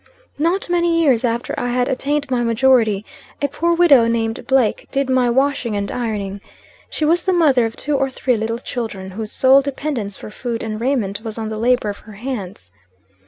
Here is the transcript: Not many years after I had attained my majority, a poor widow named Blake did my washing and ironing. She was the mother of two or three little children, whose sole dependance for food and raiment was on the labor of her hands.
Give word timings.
Not 0.39 0.67
many 0.67 0.99
years 0.99 1.23
after 1.23 1.53
I 1.59 1.67
had 1.67 1.87
attained 1.87 2.31
my 2.31 2.41
majority, 2.41 3.05
a 3.39 3.47
poor 3.47 3.75
widow 3.75 4.07
named 4.07 4.47
Blake 4.47 4.87
did 4.91 5.11
my 5.11 5.29
washing 5.29 5.75
and 5.75 5.91
ironing. 5.91 6.41
She 6.89 7.05
was 7.05 7.21
the 7.21 7.31
mother 7.33 7.67
of 7.67 7.75
two 7.75 7.95
or 7.95 8.09
three 8.09 8.35
little 8.35 8.57
children, 8.57 9.11
whose 9.11 9.31
sole 9.31 9.61
dependance 9.61 10.17
for 10.17 10.31
food 10.31 10.63
and 10.63 10.81
raiment 10.81 11.21
was 11.23 11.37
on 11.37 11.49
the 11.49 11.59
labor 11.59 11.89
of 11.89 11.99
her 11.99 12.13
hands. 12.13 12.71